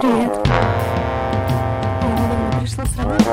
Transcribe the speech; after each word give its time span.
Привет. 0.00 0.30
Я 0.44 2.08
недавно 2.12 2.60
пришла 2.60 2.86
с 2.86 2.96
работы, 2.96 3.24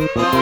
Bye. 0.00 0.39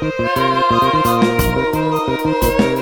Thank 0.00 0.20
you. 2.70 2.81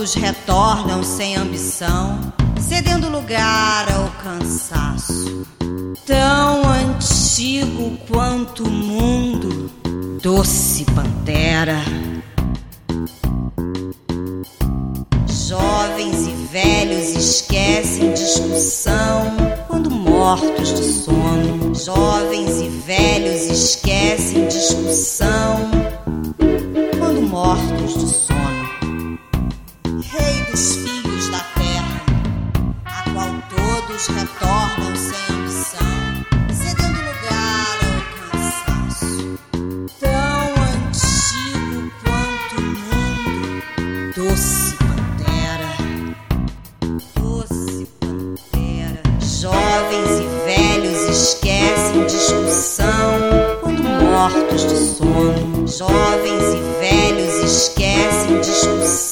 Todos 0.00 0.14
retornam 0.14 1.02
sem 1.02 1.36
ambição, 1.36 2.32
cedendo 2.58 3.10
lugar 3.10 3.86
ao 3.92 4.08
cansaço. 4.22 5.46
Tão 6.06 6.62
antigo 6.66 7.98
quanto 8.08 8.64
o 8.64 8.70
mundo, 8.70 9.70
doce 10.22 10.84
pantera. 10.86 11.78
Jovens 15.26 16.26
e 16.26 16.46
velhos 16.50 17.10
esquecem 17.10 18.14
discussão 18.14 19.36
quando 19.68 19.90
mortos 19.90 20.68
de 20.68 20.84
sono. 20.84 21.74
Jovens 21.74 22.60
e 22.60 22.68
velhos 22.68 23.42
esquecem 23.42 24.46
discussão 24.46 25.19
retornam 34.08 34.96
sem 34.96 35.36
ambição, 35.36 35.86
cedendo 36.52 36.98
lugar 37.00 37.78
ao 37.84 37.98
cansaço. 38.32 39.38
Tão 40.00 40.40
antigo 40.74 41.92
quanto 42.02 42.54
o 42.56 42.62
mundo, 42.62 43.62
doce 44.16 44.74
pantera, 44.76 45.72
doce 47.14 47.86
pantera. 48.00 49.02
Jovens 49.20 50.12
e 50.18 50.28
velhos 50.44 51.00
esquecem 51.08 52.06
discussão 52.06 53.10
quando 53.60 53.82
mortos 53.82 54.62
de 54.62 54.76
sono. 54.76 55.66
Jovens 55.68 56.54
e 56.54 56.60
velhos 56.80 57.34
esquecem 57.44 58.40
discussão 58.40 59.09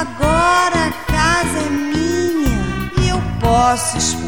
agora 0.00 0.88
a 0.88 0.92
casa 1.12 1.58
é 1.58 1.70
minha 1.70 2.90
e 3.00 3.08
eu 3.08 3.20
posso 3.40 3.96
expulsar 3.96 4.23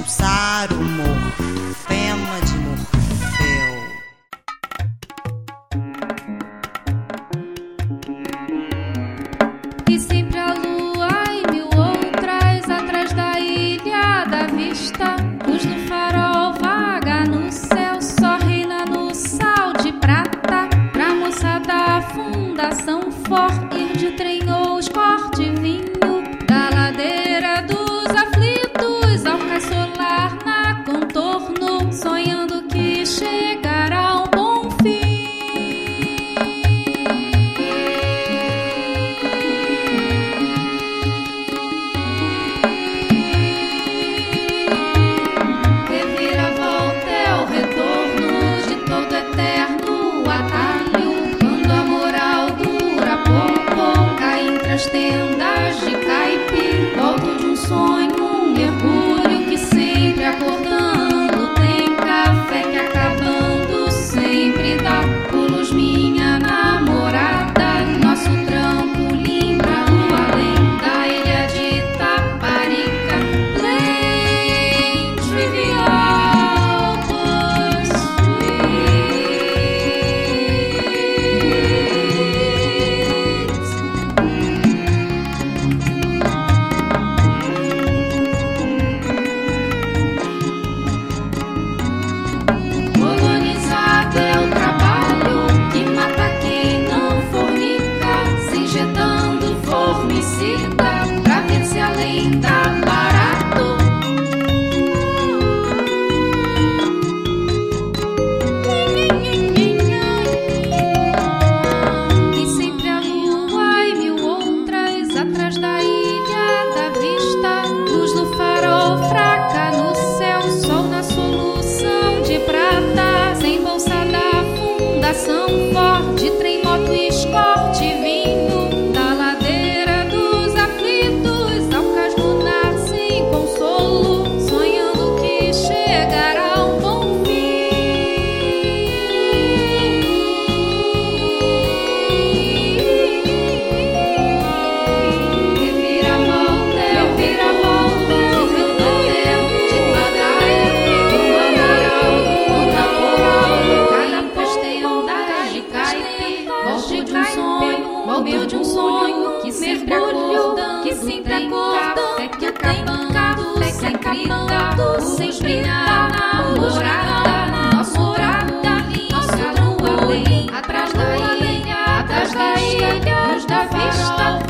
atrás 170.52 170.92
da 170.92 171.36
ilha, 171.36 172.00
atrás 172.00 172.32
da 172.32 172.60
ilha, 172.60 173.32
luz 173.32 173.44
da 173.44 173.64
vista. 173.64 174.45